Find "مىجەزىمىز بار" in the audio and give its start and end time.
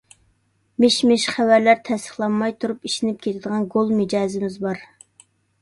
4.01-4.83